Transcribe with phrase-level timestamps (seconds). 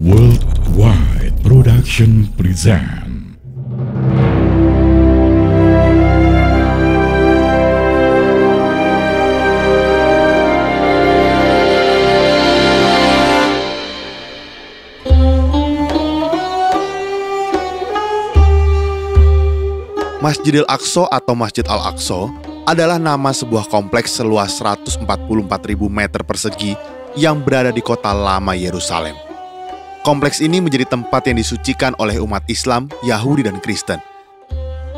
[0.00, 3.36] Worldwide Production present
[20.24, 22.24] Masjidil Aqsa atau Masjid Al-Aqsa
[22.64, 25.04] adalah nama sebuah kompleks seluas 144.000
[25.92, 26.72] meter persegi
[27.20, 29.29] yang berada di kota lama Yerusalem.
[30.00, 34.00] Kompleks ini menjadi tempat yang disucikan oleh umat Islam, Yahudi, dan Kristen.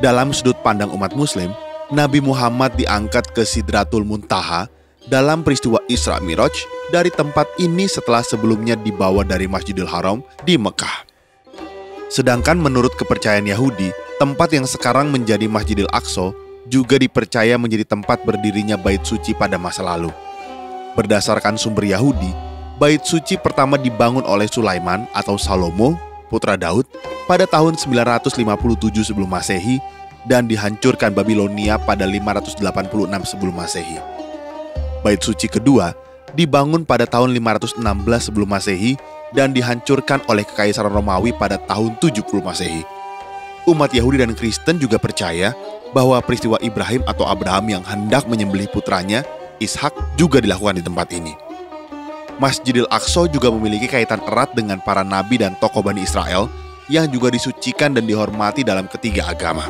[0.00, 1.52] Dalam sudut pandang umat Muslim,
[1.92, 4.72] Nabi Muhammad diangkat ke Sidratul Muntaha
[5.04, 11.04] dalam peristiwa Isra Miraj dari tempat ini setelah sebelumnya dibawa dari Masjidil Haram di Mekah.
[12.08, 16.32] Sedangkan menurut kepercayaan Yahudi, tempat yang sekarang menjadi Masjidil Aqsa
[16.72, 20.08] juga dipercaya menjadi tempat berdirinya bait suci pada masa lalu.
[20.96, 22.45] Berdasarkan sumber Yahudi,
[22.76, 25.96] bait suci pertama dibangun oleh Sulaiman atau Salomo,
[26.28, 26.84] putra Daud,
[27.24, 28.36] pada tahun 957
[29.12, 29.80] sebelum Masehi
[30.28, 32.60] dan dihancurkan Babilonia pada 586
[33.24, 33.98] sebelum Masehi.
[35.00, 35.96] Bait suci kedua
[36.36, 37.80] dibangun pada tahun 516
[38.30, 39.00] sebelum Masehi
[39.32, 42.84] dan dihancurkan oleh Kekaisaran Romawi pada tahun 70 Masehi.
[43.66, 45.50] Umat Yahudi dan Kristen juga percaya
[45.90, 49.26] bahwa peristiwa Ibrahim atau Abraham yang hendak menyembelih putranya,
[49.58, 51.45] Ishak, juga dilakukan di tempat ini.
[52.36, 56.52] Masjidil Aqsa juga memiliki kaitan erat dengan para nabi dan tokoh Bani Israel
[56.86, 59.66] yang juga disucikan dan dihormati dalam ketiga agama.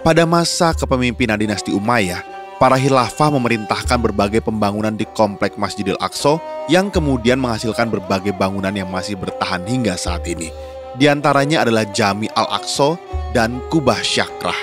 [0.00, 2.22] Pada masa kepemimpinan dinasti Umayyah,
[2.56, 8.88] para khilafah memerintahkan berbagai pembangunan di komplek Masjidil Aqsa yang kemudian menghasilkan berbagai bangunan yang
[8.88, 10.48] masih bertahan hingga saat ini.
[10.96, 12.96] Di antaranya adalah Jami Al-Aqsa
[13.36, 14.56] dan Kubah Syakrah.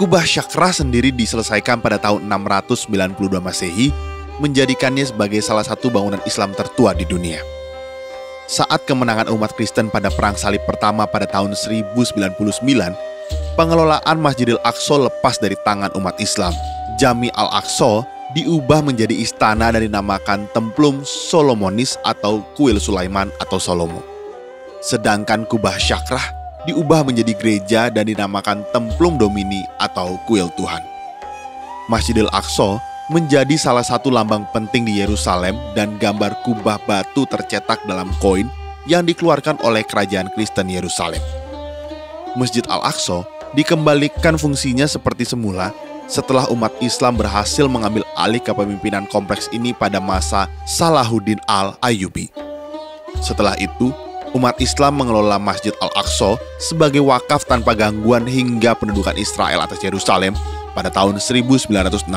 [0.00, 3.92] Kubah Syakrah sendiri diselesaikan pada tahun 692 Masehi,
[4.40, 7.42] menjadikannya sebagai salah satu bangunan Islam tertua di dunia.
[8.48, 11.96] Saat kemenangan umat Kristen pada Perang Salib pertama pada tahun 1099,
[13.56, 16.52] pengelolaan Masjidil Aqsa lepas dari tangan umat Islam.
[17.00, 18.04] Jami Al-Aqsa
[18.36, 24.04] diubah menjadi istana dan dinamakan Templum Solomonis atau Kuil Sulaiman atau Solomo.
[24.84, 26.24] Sedangkan Kubah Syakrah
[26.68, 30.82] diubah menjadi gereja dan dinamakan Templum Domini atau Kuil Tuhan.
[31.88, 32.80] Masjidil Aqsa
[33.10, 38.46] menjadi salah satu lambang penting di Yerusalem dan gambar kubah batu tercetak dalam koin
[38.86, 41.22] yang dikeluarkan oleh kerajaan Kristen Yerusalem.
[42.38, 43.26] Masjid Al-Aqsa
[43.58, 45.74] dikembalikan fungsinya seperti semula
[46.06, 52.30] setelah umat Islam berhasil mengambil alih kepemimpinan kompleks ini pada masa Salahuddin Al-Ayyubi.
[53.20, 53.92] Setelah itu,
[54.32, 60.32] umat Islam mengelola Masjid Al-Aqsa sebagai wakaf tanpa gangguan hingga pendudukan Israel atas Yerusalem
[60.72, 62.08] pada tahun 1967.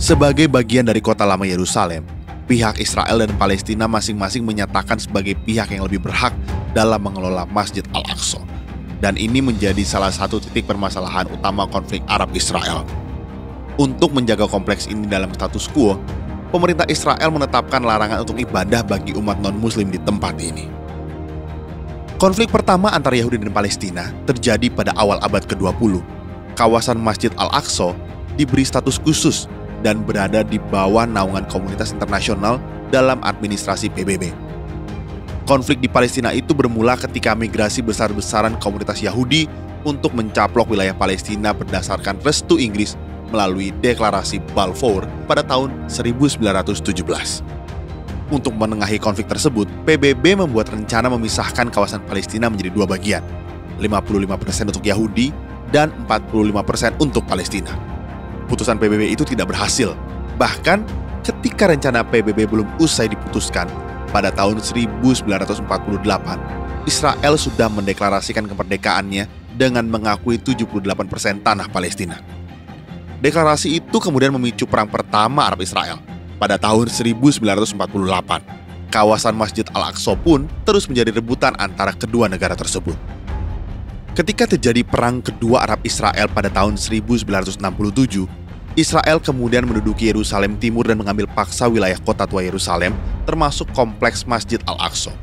[0.00, 2.02] Sebagai bagian dari kota lama Yerusalem,
[2.50, 6.34] pihak Israel dan Palestina masing-masing menyatakan sebagai pihak yang lebih berhak
[6.74, 8.42] dalam mengelola Masjid Al-Aqsa.
[8.98, 12.82] Dan ini menjadi salah satu titik permasalahan utama konflik Arab-Israel.
[13.78, 15.94] Untuk menjaga kompleks ini dalam status quo,
[16.50, 20.79] pemerintah Israel menetapkan larangan untuk ibadah bagi umat non-muslim di tempat ini.
[22.20, 26.04] Konflik pertama antara Yahudi dan Palestina terjadi pada awal abad ke-20.
[26.52, 27.96] Kawasan Masjid Al-Aqsa
[28.36, 29.48] diberi status khusus
[29.80, 32.60] dan berada di bawah naungan komunitas internasional
[32.92, 34.36] dalam administrasi PBB.
[35.48, 39.48] Konflik di Palestina itu bermula ketika migrasi besar-besaran komunitas Yahudi
[39.88, 43.00] untuk mencaplok wilayah Palestina berdasarkan restu Inggris
[43.32, 47.59] melalui deklarasi Balfour pada tahun 1917.
[48.30, 53.26] Untuk menengahi konflik tersebut, PBB membuat rencana memisahkan kawasan Palestina menjadi dua bagian,
[53.82, 55.34] 55% untuk Yahudi
[55.74, 57.74] dan 45% untuk Palestina.
[58.46, 59.98] Putusan PBB itu tidak berhasil.
[60.38, 60.78] Bahkan
[61.26, 63.66] ketika rencana PBB belum usai diputuskan,
[64.14, 65.66] pada tahun 1948,
[66.86, 69.26] Israel sudah mendeklarasikan kemerdekaannya
[69.58, 72.22] dengan mengakui 78% tanah Palestina.
[73.18, 76.09] Deklarasi itu kemudian memicu perang pertama Arab Israel
[76.40, 77.76] pada tahun 1948.
[78.90, 82.96] Kawasan Masjid Al-Aqsa pun terus menjadi rebutan antara kedua negara tersebut.
[84.16, 87.60] Ketika terjadi perang kedua Arab Israel pada tahun 1967,
[88.74, 92.90] Israel kemudian menduduki Yerusalem Timur dan mengambil paksa wilayah kota tua Yerusalem,
[93.28, 95.14] termasuk kompleks Masjid Al-Aqsa.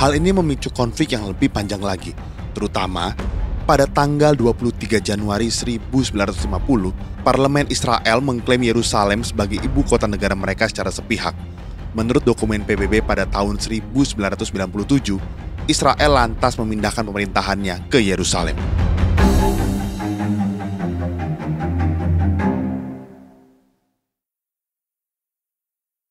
[0.00, 2.16] Hal ini memicu konflik yang lebih panjang lagi,
[2.56, 3.12] terutama
[3.70, 10.90] pada tanggal 23 Januari 1950, Parlemen Israel mengklaim Yerusalem sebagai ibu kota negara mereka secara
[10.90, 11.38] sepihak.
[11.94, 15.22] Menurut dokumen PBB pada tahun 1997,
[15.70, 18.58] Israel lantas memindahkan pemerintahannya ke Yerusalem.